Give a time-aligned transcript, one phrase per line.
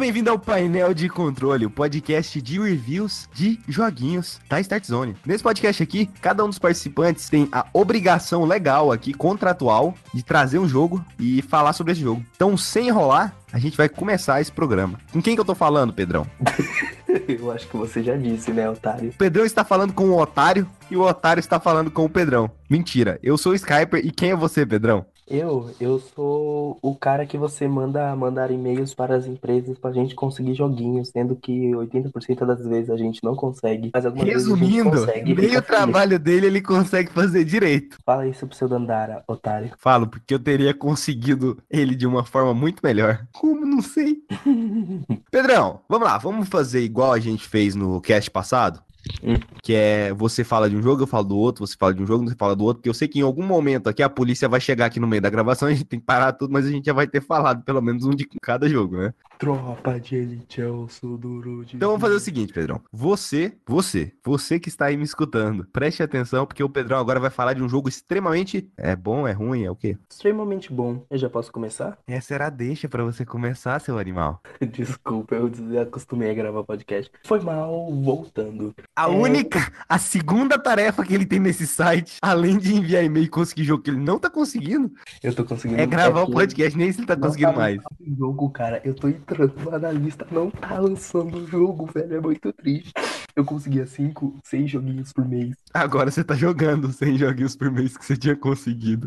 [0.00, 5.14] bem-vindo ao painel de controle, o podcast de reviews de joguinhos da Start Zone.
[5.26, 10.58] Nesse podcast aqui, cada um dos participantes tem a obrigação legal aqui, contratual, de trazer
[10.58, 12.24] um jogo e falar sobre esse jogo.
[12.34, 14.98] Então, sem enrolar, a gente vai começar esse programa.
[15.12, 16.26] Com quem que eu tô falando, Pedrão?
[17.28, 19.10] Eu acho que você já disse, né, otário?
[19.10, 22.50] O Pedrão está falando com o otário e o otário está falando com o Pedrão.
[22.68, 25.04] Mentira, eu sou o Skyper e quem é você, Pedrão?
[25.30, 30.12] Eu, eu sou o cara que você manda mandar e-mails para as empresas pra gente
[30.12, 33.92] conseguir joguinhos, sendo que 80% das vezes a gente não consegue.
[33.94, 35.34] Mas algumas Resumindo, vezes a gente consegue.
[35.36, 37.96] meio fica trabalho dele ele consegue fazer direito.
[38.04, 39.70] Fala isso pro seu Dandara, otário.
[39.78, 43.24] Falo, porque eu teria conseguido ele de uma forma muito melhor.
[43.32, 43.64] Como?
[43.64, 44.16] Não sei.
[45.30, 48.82] Pedrão, vamos lá, vamos fazer igual a gente fez no cast passado?
[49.22, 49.34] Hum.
[49.62, 52.06] Que é você fala de um jogo, eu falo do outro, você fala de um
[52.06, 54.48] jogo, você fala do outro, porque eu sei que em algum momento aqui a polícia
[54.48, 56.70] vai chegar aqui no meio da gravação, a gente tem que parar tudo, mas a
[56.70, 59.14] gente já vai ter falado pelo menos um de cada jogo, né?
[59.40, 61.74] Tropa de elite, eu sou duro de.
[61.74, 62.78] Então vamos fazer o seguinte, Pedrão.
[62.92, 67.30] Você, você, você que está aí me escutando, preste atenção, porque o Pedrão agora vai
[67.30, 68.70] falar de um jogo extremamente.
[68.76, 69.96] É bom, é ruim, é o quê?
[70.10, 71.06] Extremamente bom.
[71.08, 71.96] Eu já posso começar?
[72.06, 74.42] Essa era a deixa pra você começar, seu animal.
[74.60, 77.10] Desculpa, eu acostumei a gravar podcast.
[77.24, 78.74] Foi mal, voltando.
[78.94, 79.06] A É.
[79.06, 83.64] única, a segunda tarefa que ele tem nesse site, além de enviar e-mail e conseguir
[83.64, 85.80] jogo que ele não tá conseguindo, Eu tô conseguindo.
[85.80, 87.80] é gravar o podcast, nem se ele tá Não conseguindo tá mais.
[88.18, 88.82] jogo, cara.
[88.84, 92.16] Eu tô entrando no analista, não tá lançando o jogo, velho.
[92.16, 92.92] É muito triste.
[93.34, 95.54] Eu conseguia 5, 6 joguinhos por mês.
[95.72, 99.06] Agora você tá jogando 100 joguinhos por mês que você tinha conseguido.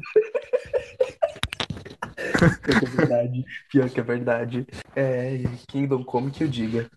[2.63, 3.45] Pior que é verdade.
[3.69, 4.67] Pior que é verdade.
[4.95, 6.89] É Kingdom Come que eu diga.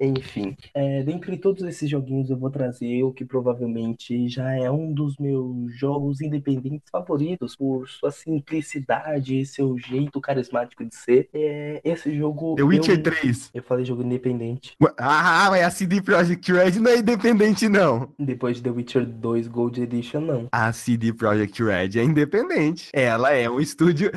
[0.00, 4.92] Enfim, é, dentre todos esses joguinhos eu vou trazer o que provavelmente já é um
[4.92, 11.28] dos meus jogos independentes favoritos por sua simplicidade e seu jeito carismático de ser.
[11.34, 13.50] É, esse jogo The Witcher eu, 3.
[13.54, 14.74] eu falei jogo independente.
[14.96, 18.08] Ah, mas a CD Projekt Red não é independente, não.
[18.18, 20.48] Depois de The Witcher 2 Gold Edition, não.
[20.50, 22.88] A CD Projekt Red é independente.
[22.92, 24.10] Ela é um estúdio.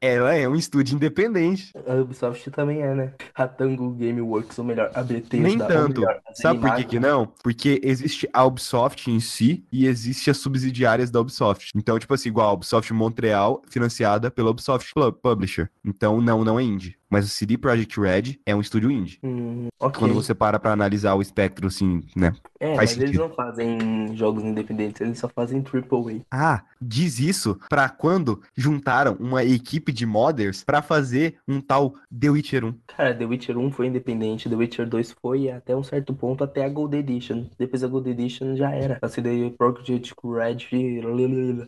[0.00, 1.72] Ela é um estúdio independente.
[1.86, 3.12] A Ubisoft também é, né?
[3.34, 4.90] A Tango Gameworks, ou melhor,
[5.20, 6.00] Bethesda, Nem tanto.
[6.00, 7.26] melhor, Sabe por que, que não?
[7.42, 11.70] Porque existe a Ubisoft em si e existe as subsidiárias da Ubisoft.
[11.74, 15.70] Então, tipo assim, igual a Ubisoft Montreal, financiada pela Ubisoft Pu- Publisher.
[15.84, 16.96] Então, não, não é indie.
[17.10, 19.18] Mas a CD Projekt Red é um estúdio indie.
[19.22, 19.98] Hum, ok.
[19.98, 22.32] Quando você para pra analisar o espectro, assim, né?
[22.58, 23.28] É, mas eles sentido.
[23.28, 26.22] não fazem jogos independentes, eles só fazem AAA.
[26.30, 32.30] Ah, diz isso pra quando juntaram uma equipe de modders pra fazer um tal The
[32.30, 32.74] Witcher 1.
[32.96, 36.64] Cara, The Witcher 1 foi independente, The Witcher 2 foi até um certo ponto até
[36.64, 37.46] a Gold Edition.
[37.58, 38.98] Depois a Gold Edition já era.
[39.02, 40.56] A CD Projekt Red,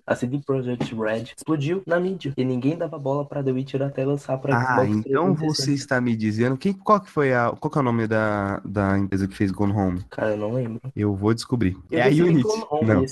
[0.06, 2.32] a CD Projekt Red explodiu na mídia.
[2.37, 5.55] E ninguém dava bola pra The Witcher até lançar pra Ah, Xbox então 360.
[5.55, 6.56] você está me dizendo.
[6.56, 7.50] Quem, qual que foi a.
[7.50, 10.05] Qual que é o nome da, da empresa que fez Gone Home?
[10.11, 10.81] Cara, eu não lembro.
[10.94, 11.77] Eu vou descobrir.
[11.91, 12.43] Eu é a Unity.
[12.43, 13.05] Gone Home Não.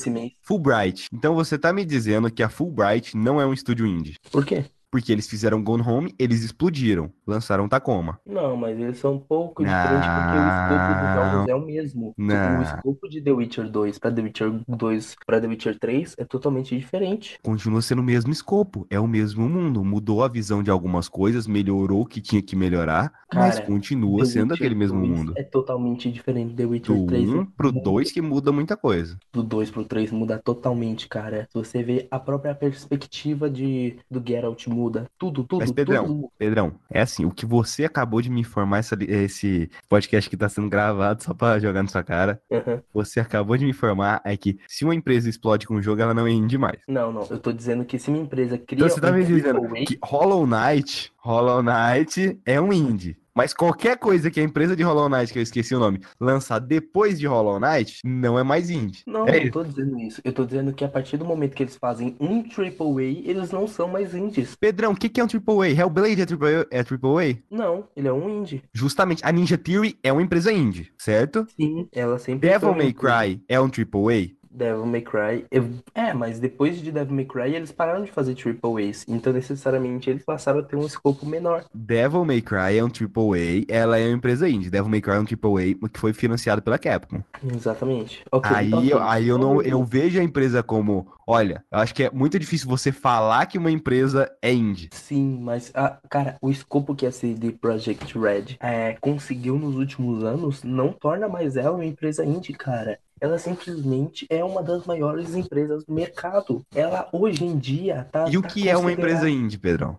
[0.43, 1.09] Fulbright.
[1.13, 4.17] Então você tá me dizendo que a Fulbright não é um estúdio indie.
[4.31, 4.65] Por quê?
[4.91, 8.19] Porque eles fizeram Gone Home, eles explodiram, lançaram Tacoma.
[8.25, 12.15] Não, mas eles são um pouco diferentes porque o escopo dos jogos é o mesmo.
[12.17, 12.59] Não.
[12.59, 16.25] O escopo de The Witcher 2 pra The Witcher 2 pra The Witcher 3 é
[16.25, 17.39] totalmente diferente.
[17.43, 19.85] Continua sendo o mesmo escopo, é o mesmo mundo.
[19.85, 24.21] Mudou a visão de algumas coisas, melhorou o que tinha que melhorar, mas Cara, continua
[24.21, 25.33] The sendo Witcher aquele mesmo 2 mundo.
[25.37, 26.55] É totalmente diferente.
[26.55, 29.19] The Witcher Do 3 1 é pro muito- 2 que muda muita coisa.
[29.33, 31.47] do 2 pro 3 muda totalmente, cara.
[31.51, 35.07] Se você vê a própria perspectiva de do Geralt muda.
[35.19, 36.33] Tudo, tudo, Mas, Pedrão, tudo muda.
[36.39, 40.49] Pedrão, é assim, o que você acabou de me informar, essa esse podcast que tá
[40.49, 42.83] sendo gravado só pra jogar na sua cara, Aham.
[42.93, 46.15] você acabou de me informar é que se uma empresa explode com um jogo, ela
[46.15, 46.79] não é indie mais.
[46.87, 47.27] Não, não.
[47.31, 49.99] Eu tô dizendo que se uma empresa cria Então você tá um me dizendo que
[50.05, 53.17] Hollow Knight, Hollow Knight é um indie.
[53.37, 56.59] Mas qualquer coisa que a empresa de Hollow Knight, que eu esqueci o nome, lançar
[56.59, 59.03] depois de Hollow Knight, não é mais indie.
[59.07, 59.45] Não, É eu isso.
[59.45, 60.21] não tô dizendo isso.
[60.25, 63.67] Eu tô dizendo que a partir do momento que eles fazem um AAA, eles não
[63.67, 64.57] são mais indies.
[64.57, 65.69] Pedrão, o que, que é um AAA?
[65.71, 66.67] Hellblade é AAA?
[66.71, 67.39] É AAA?
[67.51, 68.63] Não, ele é um indie.
[68.73, 71.47] Justamente, a Ninja Theory é uma empresa indie, certo?
[71.55, 72.93] Sim, ela sempre Devil foi May.
[72.95, 74.31] Cry é um AAA?
[74.57, 75.45] Devil May Cry.
[75.51, 79.05] eu- É, mas depois de Devil May Cry, eles pararam de fazer AAAs.
[79.07, 81.65] Então, necessariamente, eles passaram a ter um escopo menor.
[81.75, 84.71] Devil May Cry é um AAA, ela é uma empresa indie.
[84.71, 87.23] Devil May Cry é um AAA que foi financiado pela Capcom.
[87.55, 88.23] Exatamente.
[88.33, 88.93] Ok, Aí, ok.
[88.93, 92.39] eu- aí eu não, eu vejo a empresa como, olha, eu acho que é muito
[92.39, 94.89] difícil você falar que uma empresa é indie.
[94.93, 100.25] Sim, mas, ah, cara, o escopo que a CD Projekt Red é, conseguiu nos últimos
[100.25, 102.99] anos não torna mais ela uma empresa indie, cara.
[103.19, 106.63] Ela simplesmente é uma das maiores empresas do mercado.
[106.75, 108.29] Ela hoje em dia tá.
[108.29, 109.99] E o tá que é uma considerada- empresa indie, Pedrão?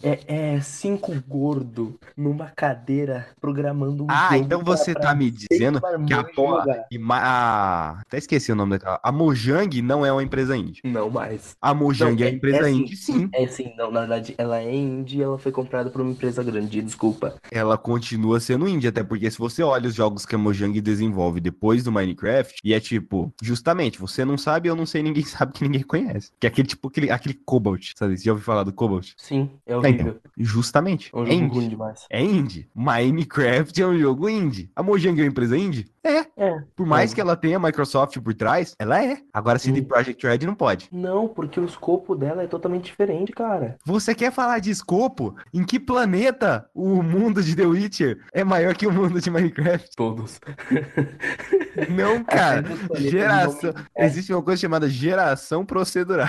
[0.00, 5.30] É, é cinco gordo numa cadeira programando um Ah, então pra- você pra tá me
[5.30, 6.84] seis dizendo que a porra.
[6.92, 9.00] e a- Até esqueci o nome daquela.
[9.02, 10.80] A Mojang não é uma empresa indie.
[10.84, 11.56] Não mais.
[11.60, 12.80] A Mojang Não, é, é- empresa é sim.
[12.82, 13.28] indie, sim.
[13.32, 16.44] É sim, não, na verdade, ela é indie e ela foi comprada por uma empresa
[16.44, 17.34] grande, desculpa.
[17.50, 21.40] Ela continua sendo indie, até porque se você olha os jogos que a Mojang desenvolve
[21.40, 25.52] depois do Minecraft, e é tipo, justamente, você não sabe, eu não sei, ninguém sabe
[25.52, 26.30] que ninguém conhece.
[26.40, 28.16] Que é aquele tipo, aquele, aquele Cobalt, sabe?
[28.16, 29.12] Você já ouviu falar do Cobalt?
[29.16, 30.18] Sim, é É, horrível.
[30.18, 31.10] então, justamente.
[31.14, 31.54] É um É jogo indie.
[31.54, 32.06] ruim demais.
[32.10, 32.68] É indie.
[32.74, 34.70] Minecraft é um jogo indie.
[34.74, 35.86] A Mojang é uma empresa indie?
[36.04, 36.26] É.
[36.36, 36.62] É.
[36.76, 37.14] Por mais É.
[37.14, 39.18] que ela tenha a Microsoft por trás, ela é.
[39.32, 39.80] Agora, CD.
[39.82, 40.88] Projekt Red não pode.
[40.92, 43.76] Não, porque o escopo dela é totalmente diferente, cara.
[43.86, 45.34] Você quer falar de escopo?
[45.52, 49.88] Em que planeta o mundo de The Witcher é maior que o mundo de Minecraft?
[49.96, 50.38] Todos.
[51.88, 52.62] Não, cara.
[52.62, 53.72] Nos planetas Geração.
[53.72, 54.06] não- é.
[54.06, 56.28] Existe uma coisa chamada geração procedural.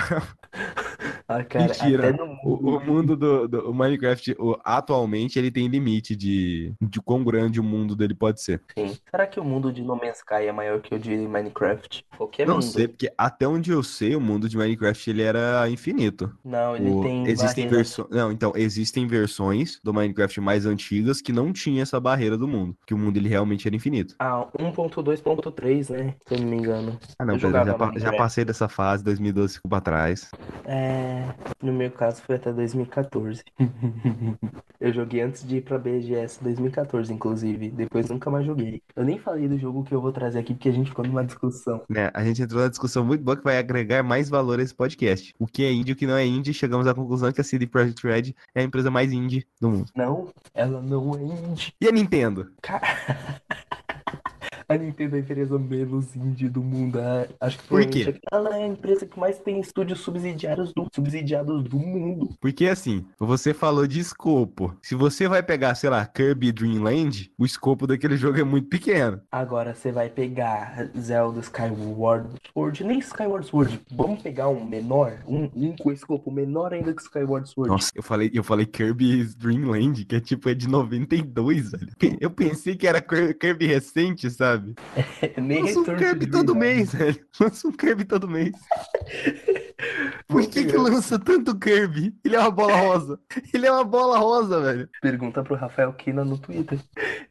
[1.28, 2.12] Ah, cara, Mentira.
[2.12, 7.00] no O, o mundo do, do- o Minecraft, o- atualmente, ele tem limite de, de
[7.02, 8.62] quão grande o mundo dele pode ser.
[8.78, 8.96] Sim.
[9.10, 12.04] Será que o mundo de No Man's Sky é maior que o de Minecraft?
[12.16, 12.62] Qualquer Não mundo.
[12.64, 16.32] sei, porque até onde eu sei, o mundo de Minecraft ele era infinito.
[16.44, 18.08] Não, ele O- tem existem versões.
[18.08, 22.76] Não, então, existem versões do Minecraft mais antigas que não tinha essa barreira do mundo.
[22.86, 24.14] Que o mundo ele realmente era infinito.
[24.20, 26.14] Ah, 1.2.3, né?
[26.24, 26.96] Se eu não me engano.
[27.18, 30.30] Ah, não, Eu Pedro, já, pa- já passei dessa fase, 2012 ficou pra trás.
[30.64, 31.22] É,
[31.62, 33.42] no meu caso foi até 2014.
[34.78, 37.70] Eu joguei antes de ir pra BGS 2014, inclusive.
[37.70, 38.82] Depois nunca mais joguei.
[38.94, 41.24] Eu nem falei do jogo que eu vou trazer aqui porque a gente ficou numa
[41.24, 41.82] discussão.
[41.88, 44.74] Né, a gente entrou numa discussão muito boa que vai agregar mais valor a esse
[44.74, 45.34] podcast.
[45.38, 47.44] O que é indie e o que não é indie, chegamos à conclusão que a
[47.44, 49.90] CD Projekt Red é a empresa mais indie do mundo.
[49.96, 51.72] Não, ela não é indie.
[51.80, 52.52] E a Nintendo?
[52.60, 52.86] Cara.
[54.68, 56.98] A Nintendo é a empresa menos indie do mundo.
[56.98, 58.14] A- Acho que Por quê?
[58.32, 62.30] ela é a empresa que mais tem estúdios subsidiários do, subsidiados do mundo.
[62.40, 64.76] Porque assim, você falou de escopo.
[64.82, 68.68] Se você vai pegar, sei lá, Kirby Dream Land, o escopo daquele jogo é muito
[68.68, 69.20] pequeno.
[69.30, 73.80] Agora você vai pegar Zelda Skyward Sword, nem Skyward Sword.
[73.92, 77.70] Vamos pegar um menor, um, um com escopo menor ainda que Skyward Sword.
[77.70, 81.88] Nossa, eu falei, eu falei Kirby Dream Land, que é tipo é de 92, velho.
[82.20, 84.55] Eu pensei que era Kir- Kirby recente, sabe?
[85.42, 87.26] nem Lança um Kirby todo mês, velho.
[87.40, 88.52] Lança um Kirby todo mês.
[90.28, 92.14] Por que que lança tanto Kirby?
[92.24, 93.18] Ele é uma bola rosa.
[93.54, 94.88] Ele é uma bola rosa, velho.
[95.00, 96.78] Pergunta pro Rafael Kina no Twitter.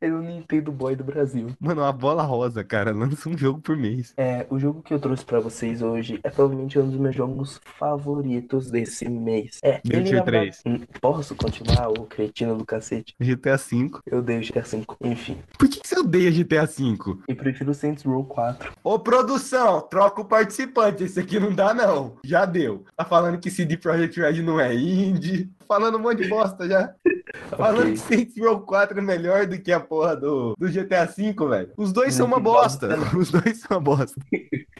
[0.02, 1.48] Ele é o Nintendo Boy do Brasil.
[1.60, 2.92] Mano, uma bola rosa, cara.
[2.92, 4.14] Lança um jogo por mês.
[4.18, 7.60] É, o jogo que eu trouxe pra vocês hoje é provavelmente um dos meus jogos
[7.78, 9.60] favoritos desse mês.
[9.64, 10.64] É, Witcher na verdade- 3.
[10.66, 13.14] Hum, Posso continuar, ô cretino do cacete?
[13.20, 13.92] GTA V.
[14.06, 15.38] Eu dei o GTA V, enfim.
[15.58, 16.96] Por que, que você odeia GTA V?
[17.28, 18.72] E prefiro o Saints Row 4.
[18.84, 21.04] Ô, produção, troca o participante.
[21.04, 22.18] Esse aqui não dá, não.
[22.24, 22.85] Já deu.
[22.96, 25.50] Tá falando que CD Projekt Red não é indie.
[25.68, 26.94] Falando um monte de bosta já.
[27.50, 27.92] Falando Ok.
[27.94, 31.72] que Saints Row 4 é melhor do que a porra do, do GTA V, velho.
[31.78, 32.90] Os dois são uma bosta.
[33.18, 34.22] Os dois são uma bosta.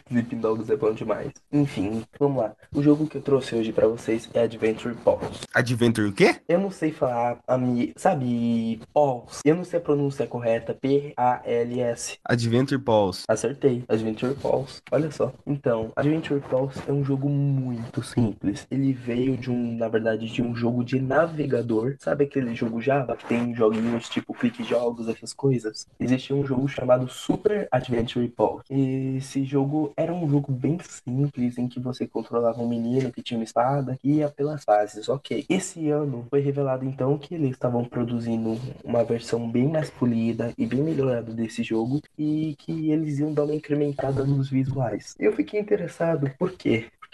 [0.08, 1.32] Sleeping Dogs é bom demais.
[1.52, 2.54] Enfim, vamos lá.
[2.72, 5.40] O jogo que eu trouxe hoje pra vocês é Adventure Pulse.
[5.52, 6.36] Adventure o quê?
[6.48, 7.92] Eu não sei falar a minha.
[7.96, 9.40] Sabe, Pulse?
[9.44, 10.74] Eu não sei a pronúncia correta.
[10.74, 12.18] P-A-L-S.
[12.24, 13.24] Adventure Pulse.
[13.28, 13.82] Acertei.
[13.88, 14.80] Adventure Pulse.
[14.92, 15.32] Olha só.
[15.44, 18.64] Então, Adventure Pulse é um jogo muito simples.
[18.70, 21.96] Ele veio de um, na verdade, de um jogo de navegador.
[21.98, 25.88] Sabe aquele jogo Java que tem joguinhos tipo clique jogos, essas coisas?
[25.98, 28.62] Existia um jogo chamado Super Adventure Pulse.
[28.70, 33.38] Esse jogo era um jogo bem simples em que você controlava um menino que tinha
[33.38, 35.08] uma espada e ia pelas fases.
[35.08, 35.46] Ok.
[35.48, 40.66] Esse ano foi revelado então que eles estavam produzindo uma versão bem mais polida e
[40.66, 45.14] bem melhorada desse jogo e que eles iam dar uma incrementada nos visuais.
[45.18, 46.52] Eu fiquei interessado, por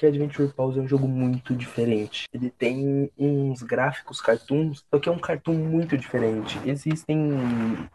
[0.02, 2.28] Porque Adventure Pause é um jogo muito diferente.
[2.35, 6.59] Ele tem uns gráficos cartoons, só que é um cartoon muito diferente.
[6.66, 7.16] Existem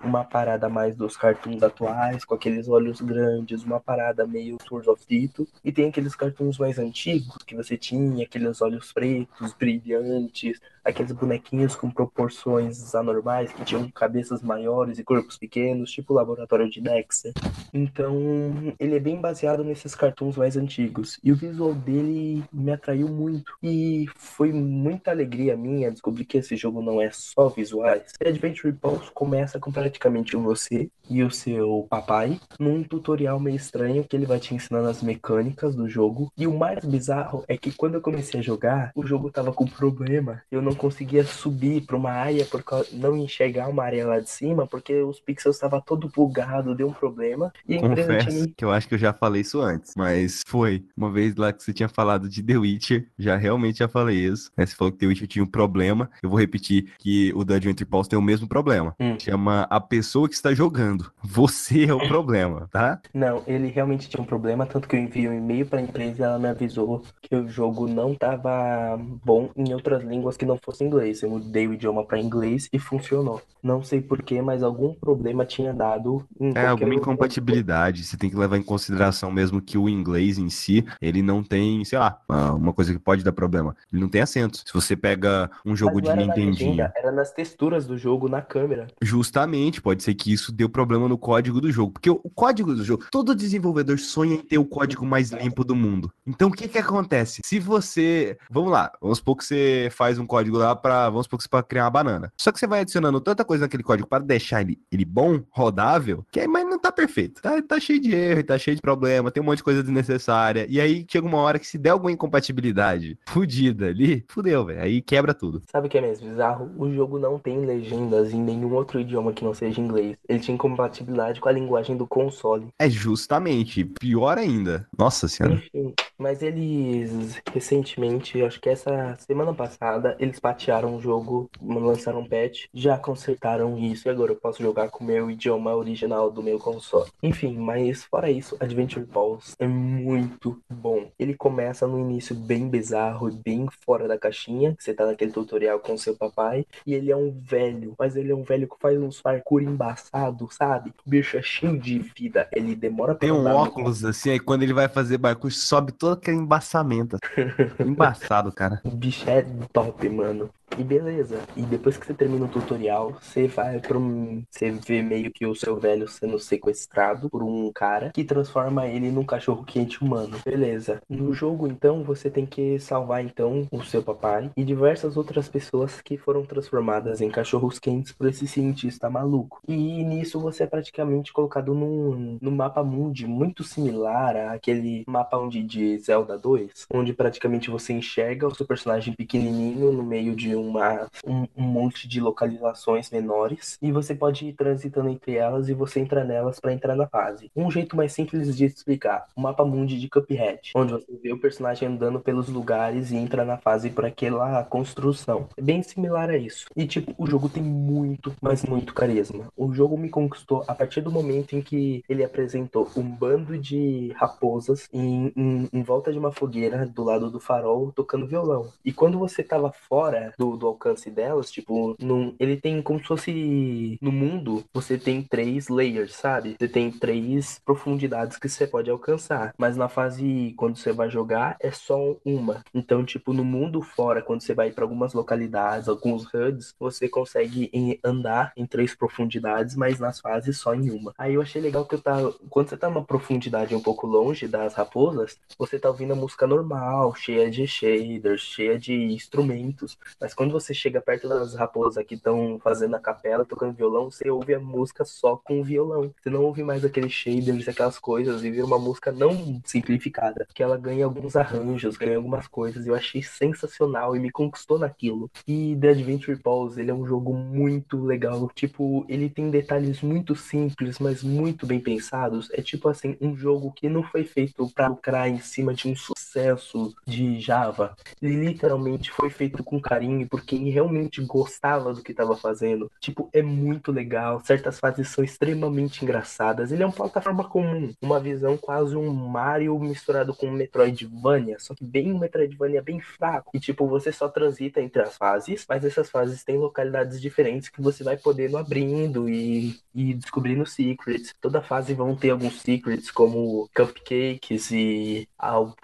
[0.02, 5.06] uma parada mais dos cartoons atuais, com aqueles olhos grandes, uma parada meio Tours of
[5.06, 11.12] Tito, e tem aqueles cartoons mais antigos que você tinha, aqueles olhos pretos, brilhantes, aqueles
[11.12, 16.80] bonequinhos com proporções anormais que tinham cabeças maiores e corpos pequenos, tipo o laboratório de
[16.80, 17.34] Dexter.
[17.74, 21.20] Então, ele é bem baseado nesses cartoons mais antigos.
[21.24, 23.54] E o visual dele me atraiu muito.
[23.62, 28.14] E foi muita alegria minha descobrir que esse jogo não é só visuais.
[28.26, 34.16] Adventure Pulse começa com praticamente você e o seu papai num tutorial meio estranho que
[34.16, 36.32] ele vai te ensinando as mecânicas do jogo.
[36.38, 39.66] E o mais bizarro é que quando eu comecei a jogar, o jogo tava com
[39.66, 40.42] problema.
[40.52, 44.66] Eu não conseguia subir para uma área por não enxergar uma área lá de cima,
[44.66, 47.52] porque os pixels estavam todo bugado, deu um problema.
[47.68, 48.48] E a Confesso tinha...
[48.56, 51.64] que eu acho que eu já falei isso antes, mas foi uma vez lá que
[51.64, 54.52] você tinha falado de The Witcher, já realmente já falei isso.
[54.56, 54.66] Né?
[54.66, 56.10] Você falou que The Witcher tinha um problema.
[56.22, 58.96] Eu vou repetir que o Dungeon Entry Pulse tem o mesmo problema.
[59.00, 59.18] Hum.
[59.20, 61.12] Chama a pessoa que está jogando.
[61.24, 63.02] Você é o problema, tá?
[63.14, 66.22] Não, ele realmente tinha um problema, tanto que eu enviei um e-mail para a empresa
[66.22, 70.58] e ela me avisou que o jogo não estava bom em outras línguas que não
[70.68, 71.24] fosse inglês.
[71.24, 73.42] Eu mudei o idioma para inglês e funcionou.
[73.64, 76.26] Não sei porquê, mas algum problema tinha dado.
[76.54, 78.04] é, alguma incompatibilidade.
[78.04, 81.84] Você tem que levar em consideração mesmo que o inglês em si, ele não tem,
[81.86, 82.20] sei lá,
[82.54, 83.76] uma coisa que pode dar problema.
[83.92, 84.58] Ele não tem acento.
[84.66, 86.76] Se você pega um jogo de Nintendinho.
[86.76, 88.88] Na era nas texturas do jogo, na câmera.
[89.02, 91.94] Justamente, pode ser que isso deu problema no código do jogo.
[91.94, 95.76] Porque o código do jogo, todo desenvolvedor sonha em ter o código mais limpo do
[95.76, 96.12] mundo.
[96.26, 97.42] Então o que que acontece?
[97.44, 98.38] Se você.
[98.50, 101.50] Vamos lá, vamos supor que você faz um código lá para Vamos supor que você
[101.50, 102.32] pode criar uma banana.
[102.38, 106.26] Só que você vai adicionando tanta coisa naquele código para deixar ele, ele bom, rodável,
[106.32, 107.42] que aí, mas não tá perfeito.
[107.42, 110.66] Tá, tá cheio de erro, tá cheio de problema, tem um monte de coisa desnecessária.
[110.70, 114.82] E aí chega uma hora que se der alguma incompatibilidade fudida ali, fudeu, velho.
[114.82, 115.62] Aí quebra tudo.
[115.72, 116.72] Sabe o que é mesmo bizarro?
[116.78, 120.18] O jogo não tem legendas em nenhum outro idioma que não seja inglês.
[120.28, 122.68] Ele tinha incompatibilidade com a linguagem do console.
[122.80, 123.86] É justamente.
[123.86, 124.88] Pior ainda.
[124.98, 125.56] Nossa senhora.
[125.56, 132.28] Enfim, mas eles recentemente, acho que essa semana passada, eles patearam o jogo, lançaram um
[132.28, 136.44] patch, já consertaram isso e agora eu posso jogar com o meu idioma original do
[136.44, 137.10] meu console.
[137.22, 141.10] Enfim, mas fora isso, Adventure Pulse é muito bom.
[141.18, 145.80] Ele começa no início bem bizarro e bem fora da caixinha, você tá naquele tutorial
[145.80, 149.00] com seu papai, e ele é um velho, mas ele é um velho que faz
[149.00, 150.94] uns parkour embaçado, sabe?
[151.06, 154.10] O bicho é cheio de vida, ele demora pra Tem um óculos no...
[154.10, 157.18] assim, aí quando ele vai fazer parkour, sobe todo aquele embaçamento.
[157.80, 158.82] Embaçado, cara.
[158.84, 160.27] O bicho é top, mano.
[160.28, 160.52] mano.
[160.78, 161.42] E beleza.
[161.56, 164.44] E depois que você termina o tutorial, você vai para um.
[164.50, 169.12] Você vê meio que o seu velho sendo sequestrado por um cara que transforma ele
[169.12, 170.38] num cachorro quente humano.
[170.46, 171.02] Beleza.
[171.10, 176.02] No jogo, então, você tem que salvar então o seu papai e diversas outras pessoas
[176.02, 179.62] que foram transformadas em cachorros quentes por esse cientista maluco.
[179.68, 185.64] E nisso você é praticamente colocado num, num mapa mundi muito similar àquele mapa onde
[185.64, 191.08] de Zelda 2, onde praticamente você enxerga o seu personagem pequenininho no meio de uma,
[191.26, 196.00] um, um, monte de localizações menores e você pode ir transitando entre elas e você
[196.00, 197.52] entra nelas para entrar na fase.
[197.56, 201.40] Um jeito mais simples de explicar: o mapa mundi de Cuphead, onde você vê o
[201.40, 205.50] personagem andando pelos lugares e entra na fase por aquela construção.
[205.58, 206.68] É bem similar a isso.
[206.76, 209.46] E tipo, o jogo tem muito, mas muito carisma.
[209.56, 214.12] O jogo me conquistou a partir do momento em que ele apresentou um bando de
[214.16, 218.72] raposas em, em, em volta de uma fogueira do lado do farol tocando violão.
[218.84, 223.06] E quando você tava fora do do, alcance delas, tipo, num, ele tem como se
[223.06, 226.56] fosse no mundo, você tem três layers, sabe?
[226.60, 231.58] Você tem três profundidades que você pode alcançar, mas na fase quando você vai jogar
[231.60, 232.64] é só uma.
[232.74, 237.70] Então, tipo, no mundo fora, quando você vai para algumas localidades, alguns HUDs, você consegue
[238.04, 241.14] andar em três profundidades, mas nas fases só em uma.
[241.18, 244.48] Aí eu achei legal que eu tava, quando você tá numa profundidade um pouco longe
[244.48, 250.34] das raposas, você tá ouvindo a música normal, cheia de shaders, cheia de instrumentos, mas
[250.38, 254.54] quando você chega perto das raposas que estão fazendo a capela, tocando violão, você ouve
[254.54, 256.14] a música só com o violão.
[256.22, 260.62] Você não ouve mais aqueles shaders, aquelas coisas, e vira uma música não simplificada, que
[260.62, 262.86] ela ganha alguns arranjos, ganha algumas coisas.
[262.86, 265.28] Eu achei sensacional e me conquistou naquilo.
[265.48, 268.52] E The Adventure Pause, ele é um jogo muito legal.
[268.54, 272.48] Tipo, ele tem detalhes muito simples, mas muito bem pensados.
[272.52, 275.96] É tipo assim, um jogo que não foi feito para lucrar em cima de um
[275.96, 277.96] sucesso de Java.
[278.22, 282.92] Ele literalmente foi feito com carinho por quem realmente gostava do que estava fazendo.
[283.00, 284.42] Tipo, é muito legal.
[284.44, 286.72] Certas fases são extremamente engraçadas.
[286.72, 291.74] Ele é uma plataforma comum, uma visão quase um Mario misturado com um Metroidvania, só
[291.74, 293.52] que bem um Metroidvania bem fraco.
[293.54, 297.82] E tipo, você só transita entre as fases, mas essas fases têm localidades diferentes que
[297.82, 301.34] você vai podendo abrindo e, e descobrindo secrets.
[301.42, 305.28] Toda fase vão ter alguns secrets como cupcakes e,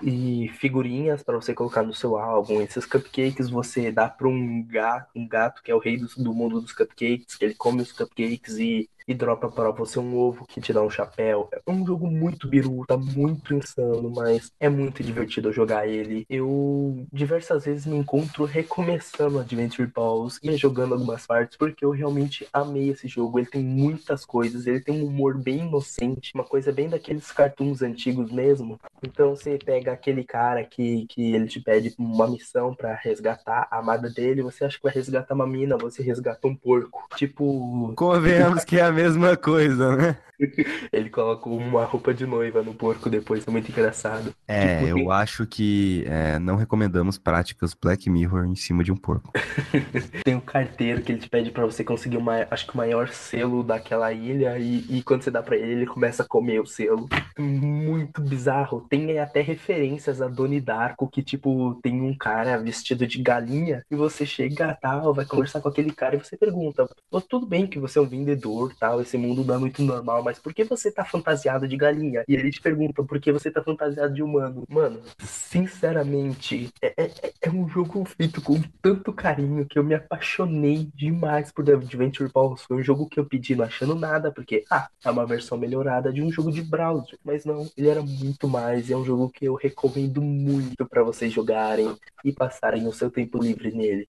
[0.02, 2.62] e figurinhas para você colocar no seu álbum.
[2.62, 4.28] Esses cupcakes você dá para
[4.63, 7.82] gato, um gato que é o rei do, do, mundo dos cupcakes, que ele come
[7.82, 11.50] os cupcakes e e dropa para você um ovo que te dá um chapéu.
[11.52, 16.26] É um jogo muito biruta, muito insano, mas é muito divertido jogar ele.
[16.30, 22.48] Eu diversas vezes me encontro recomeçando Adventure Balls e jogando algumas partes porque eu realmente
[22.52, 23.40] amei esse jogo.
[23.40, 27.82] Ele tem muitas coisas, ele tem um humor bem inocente, uma coisa bem daqueles cartoons
[27.82, 28.80] antigos mesmo.
[29.02, 33.80] Então você pega aquele cara que, que ele te pede uma missão para resgatar a
[33.80, 37.08] amada dele, você acha que vai resgatar uma mina, você resgata um porco.
[37.16, 37.94] Tipo.
[37.96, 40.18] Convenhamos que é a mesma coisa, né?
[40.92, 44.34] Ele coloca uma roupa de noiva no porco depois, é muito engraçado.
[44.48, 45.12] É, tipo, eu tem...
[45.12, 49.32] acho que é, não recomendamos práticas Black Mirror em cima de um porco.
[50.24, 53.10] tem um carteiro que ele te pede para você conseguir uma, acho que o maior
[53.10, 56.66] selo daquela ilha e, e quando você dá para ele, ele começa a comer o
[56.66, 57.08] selo.
[57.38, 58.86] Muito bizarro.
[58.90, 63.96] Tem até referências a Doni Darko que, tipo, tem um cara vestido de galinha e
[63.96, 66.88] você chega tal, vai conversar com aquele cara e você pergunta:
[67.30, 70.38] tudo bem que você é um vendedor, tal, esse mundo não é muito normal, mas
[70.38, 72.25] por que você tá fantasiado de galinha?
[72.28, 74.66] E ele te pergunta por que você tá fantasiado de humano.
[74.68, 80.90] Mano, sinceramente, é, é, é um jogo feito com tanto carinho que eu me apaixonei
[80.94, 82.63] demais por The Adventure Balls.
[82.63, 86.12] Foi um jogo que eu pedi não achando nada, porque, ah, é uma versão melhorada
[86.12, 87.18] de um jogo de browser.
[87.24, 88.92] Mas não, ele era muito mais.
[88.92, 93.42] É um jogo que eu recomendo muito para vocês jogarem e passarem o seu tempo
[93.42, 94.10] livre nele.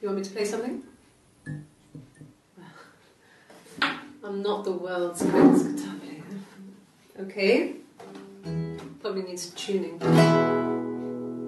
[0.00, 0.91] You want me to play something?
[4.24, 6.22] I'm not the world's greatest guitar player.
[7.18, 7.74] Okay?
[9.00, 9.98] Probably needs tuning.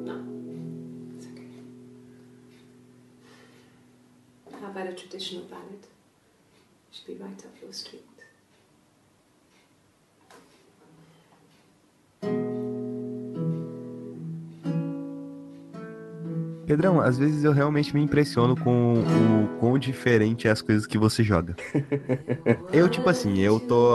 [0.05, 0.25] No,
[1.17, 1.47] it's okay.
[4.61, 5.87] How about a traditional ballad?
[6.91, 8.03] Should be right up your street.
[16.75, 20.99] Pedrão, às vezes eu realmente me impressiono com o quão diferente é as coisas que
[20.99, 21.55] você joga.
[22.73, 23.95] eu, tipo assim, eu tô.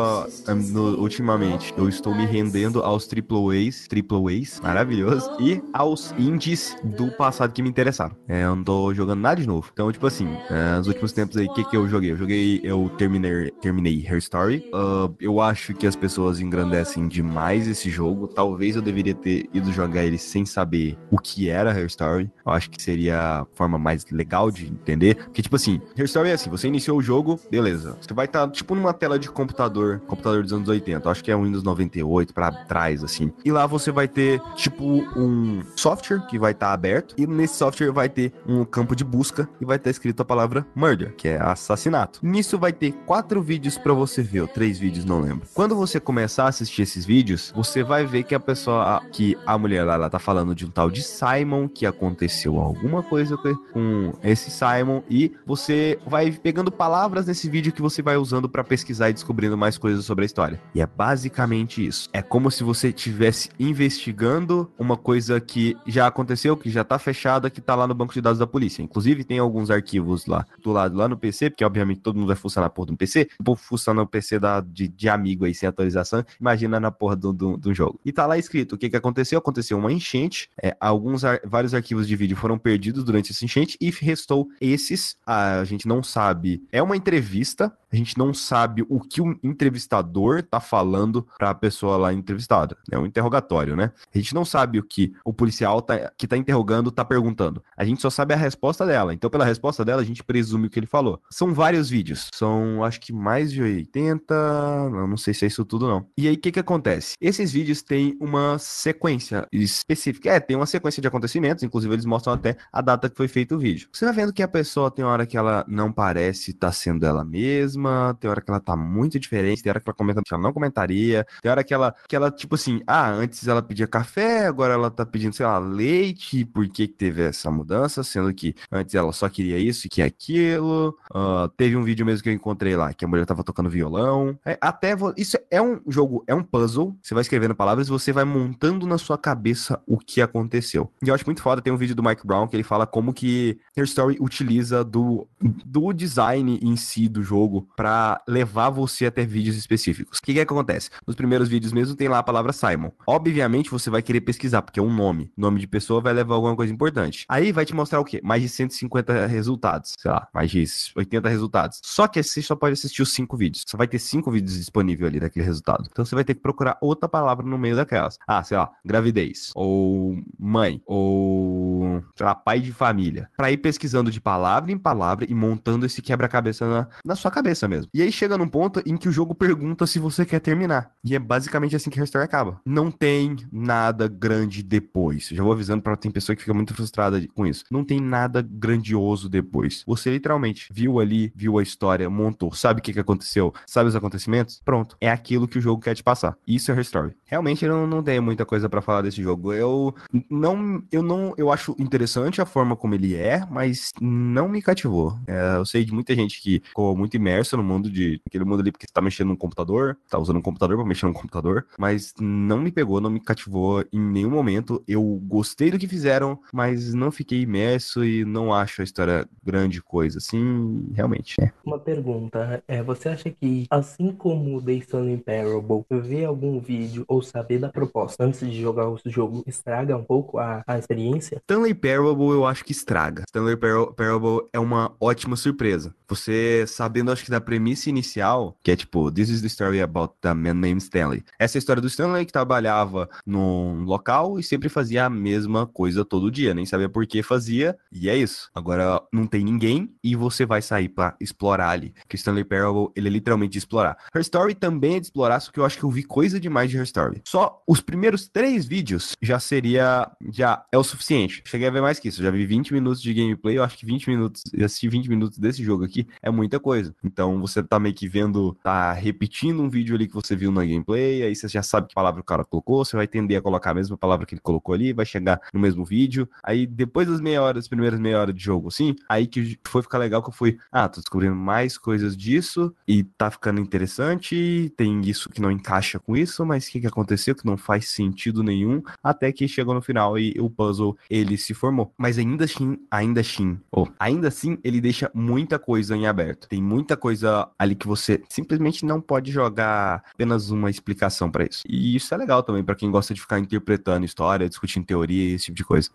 [0.71, 6.73] No, ultimamente, eu estou me rendendo aos triple A's, triple A's, maravilhoso, e aos indies
[6.81, 8.15] do passado que me interessaram.
[8.29, 9.69] É, eu não tô jogando nada de novo.
[9.73, 12.13] Então, tipo assim, é, nos últimos tempos aí, o que, que eu joguei?
[12.13, 14.63] Eu joguei, eu terminei, terminei Hair Story.
[14.73, 18.25] Uh, eu acho que as pessoas engrandecem demais esse jogo.
[18.25, 22.31] Talvez eu deveria ter ido jogar ele sem saber o que era Hair Story.
[22.45, 25.15] Eu acho que seria a forma mais legal de entender.
[25.15, 27.97] Porque, tipo assim, Hair Story é assim: você iniciou o jogo, beleza.
[27.99, 31.09] Você vai estar, tá, tipo, numa tela de computador, computador dos anos 80.
[31.09, 33.31] Acho que é um Windows 98 para trás, assim.
[33.43, 34.85] E lá você vai ter, tipo,
[35.17, 37.15] um software que vai estar tá aberto.
[37.17, 40.65] E nesse software vai ter um campo de busca e vai estar escrito a palavra
[40.75, 42.19] murder, que é assassinato.
[42.23, 45.47] Nisso vai ter quatro vídeos para você ver, ou três vídeos, não lembro.
[45.53, 49.57] Quando você começar a assistir esses vídeos, você vai ver que a pessoa, que a
[49.57, 53.37] mulher lá, ela tá falando de um tal de Simon que aconteceu alguma coisa
[53.71, 58.63] com esse Simon e você vai pegando palavras nesse vídeo que você vai usando para
[58.63, 60.61] pesquisar e descobrindo mais coisas sobre a história.
[60.73, 62.09] E é basicamente isso.
[62.13, 67.49] É como se você estivesse investigando uma coisa que já aconteceu, que já tá fechada,
[67.49, 68.81] que tá lá no banco de dados da polícia.
[68.81, 72.35] Inclusive, tem alguns arquivos lá do lado, lá no PC, porque obviamente todo mundo vai
[72.35, 73.29] funcionar na porra do PC.
[73.39, 76.23] O povo funciona no PC da, de, de amigo aí, sem atualização.
[76.39, 77.99] Imagina na porra do, do, do jogo.
[78.05, 79.39] E tá lá escrito o que que aconteceu.
[79.39, 83.89] Aconteceu uma enchente, é, alguns, vários arquivos de vídeo foram perdidos durante esse enchente e
[83.91, 85.17] restou esses.
[85.25, 86.63] A gente não sabe.
[86.71, 91.55] É uma entrevista, a gente não sabe o que o entrevistador tá falando para a
[91.55, 92.77] pessoa lá entrevistada.
[92.91, 93.91] É um interrogatório, né?
[94.13, 97.63] A gente não sabe o que o policial tá, que tá interrogando tá perguntando.
[97.75, 99.13] A gente só sabe a resposta dela.
[99.13, 101.21] Então, pela resposta dela, a gente presume o que ele falou.
[101.31, 102.29] São vários vídeos.
[102.33, 104.89] São, acho que mais de 80.
[104.89, 106.05] Não, não sei se é isso tudo, não.
[106.17, 107.15] E aí, o que que acontece?
[107.19, 110.29] Esses vídeos têm uma sequência específica.
[110.29, 111.63] É, tem uma sequência de acontecimentos.
[111.63, 113.89] Inclusive, eles mostram até a data que foi feito o vídeo.
[113.91, 117.05] Você vai vendo que a pessoa tem hora que ela não parece estar tá sendo
[117.05, 120.33] ela mesma, tem hora que ela tá muito diferente, tem hora que ela comenta que
[120.33, 123.87] ela não comentaria, tem hora que ela, que ela tipo assim, ah, antes ela pedia
[123.87, 128.33] café, agora ela tá pedindo, sei lá, leite, por que, que teve essa mudança, sendo
[128.33, 130.97] que antes ela só queria isso e que aquilo.
[131.13, 134.37] Uh, teve um vídeo mesmo que eu encontrei lá, que a mulher tava tocando violão.
[134.45, 136.97] É, até isso é um jogo, é um puzzle.
[137.01, 140.91] Você vai escrevendo palavras e você vai montando na sua cabeça o que aconteceu.
[141.03, 143.13] E eu acho muito foda, tem um vídeo do Mike Brown que ele fala como
[143.13, 149.25] que Her Story utiliza do, do design em si do jogo para levar você até
[149.25, 150.19] vídeos específicos.
[150.19, 150.89] O que, que, é que acontece?
[151.05, 152.91] Nos primeiros vídeos mesmo tem lá a palavra Simon.
[153.07, 155.31] Obviamente você vai querer pesquisar, porque é um nome.
[155.37, 157.25] Nome de pessoa vai levar alguma coisa importante.
[157.29, 158.19] Aí vai te mostrar o quê?
[158.23, 159.93] Mais de 150 resultados.
[159.97, 161.79] Sei lá, mais de 80 resultados.
[161.83, 163.63] Só que você só pode assistir os cinco vídeos.
[163.67, 165.87] Só vai ter cinco vídeos disponíveis ali daquele resultado.
[165.89, 168.17] Então você vai ter que procurar outra palavra no meio daquelas.
[168.27, 169.51] Ah, sei lá, gravidez.
[169.55, 170.81] Ou mãe.
[170.85, 175.85] Ou sei lá, pai de família, para ir pesquisando de palavra em palavra e montando
[175.85, 177.89] esse quebra-cabeça na, na sua cabeça mesmo.
[177.93, 180.91] E aí chega num ponto em que o jogo pergunta se você quer terminar.
[181.03, 182.59] E é basicamente assim que a história acaba.
[182.65, 185.29] Não tem nada grande depois.
[185.29, 187.63] Já vou avisando para tem pessoa que fica muito frustrada com isso.
[187.69, 189.83] Não tem nada grandioso depois.
[189.85, 193.95] Você literalmente viu ali, viu a história, montou, sabe o que, que aconteceu, sabe os
[193.95, 194.61] acontecimentos?
[194.63, 194.97] Pronto.
[194.99, 196.37] É aquilo que o jogo quer te passar.
[196.47, 197.15] Isso é Her Story.
[197.25, 199.53] Realmente eu não, não tenho muita coisa para falar desse jogo.
[199.53, 199.93] Eu
[200.29, 201.98] não, eu não, eu acho interessante
[202.41, 205.17] a forma como ele é, mas não me cativou.
[205.27, 208.61] É, eu sei de muita gente que ficou muito imersa no mundo de aquele mundo
[208.61, 211.65] ali porque você tá mexendo no computador, tá usando um computador para mexer no computador,
[211.77, 214.83] mas não me pegou, não me cativou em nenhum momento.
[214.87, 219.81] Eu gostei do que fizeram, mas não fiquei imerso e não acho a história grande
[219.81, 221.35] coisa assim, realmente.
[221.41, 221.51] É.
[221.65, 227.21] Uma pergunta, é, você acha que assim como The Stanley Parable, ver algum vídeo ou
[227.21, 231.37] saber da proposta antes de jogar o jogo estraga um pouco a, a experiência?
[231.37, 233.23] Stanley Parable eu acho que estraga.
[233.27, 235.93] Stanley Par Parable é uma ótima surpresa.
[236.07, 240.13] Você sabendo, acho que da premissa inicial, que é tipo, this is the story about
[240.21, 241.23] the man named Stanley.
[241.37, 246.05] Essa é história do Stanley que trabalhava num local e sempre fazia a mesma coisa
[246.05, 248.49] todo dia, nem sabia por que fazia, e é isso.
[248.53, 251.93] Agora não tem ninguém e você vai sair para explorar ali.
[252.07, 253.97] Que Stanley Parable, ele é literalmente de explorar.
[254.13, 256.69] Her Story também é de explorar, só que eu acho que eu vi coisa demais
[256.69, 257.21] de Her Story.
[257.25, 261.43] Só os primeiros três vídeos já seria, já é o suficiente.
[261.45, 263.85] Cheguei a ver mais que isso, já vi 20 minutos de gameplay, eu acho que
[263.85, 266.95] 20 minutos, assistir 20 minutos desse jogo aqui é muita coisa.
[267.03, 270.61] Então você tá meio que vendo, tá repetindo um vídeo ali que você viu na
[270.61, 273.71] gameplay, aí você já sabe que palavra o cara colocou, você vai tender a colocar
[273.71, 276.29] a mesma palavra que ele colocou ali, vai chegar no mesmo vídeo.
[276.43, 279.81] Aí depois das meia hora, das primeiras meia hora de jogo, assim, aí que foi
[279.81, 284.71] ficar legal que eu fui, ah, tô descobrindo mais coisas disso e tá ficando interessante,
[284.75, 287.89] tem isso que não encaixa com isso, mas o que, que aconteceu que não faz
[287.89, 291.68] sentido nenhum, até que chegou no final e o puzzle ele se formou.
[291.97, 296.47] Mas ainda assim, ainda assim, oh, ainda assim ele deixa muita coisa em aberto.
[296.47, 301.63] Tem muita coisa ali que você simplesmente não pode jogar apenas uma explicação para isso.
[301.67, 305.45] E isso é legal também para quem gosta de ficar interpretando história, discutindo teoria, esse
[305.45, 305.89] tipo de coisa.